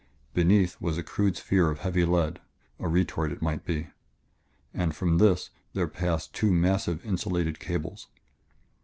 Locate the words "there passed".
5.73-6.33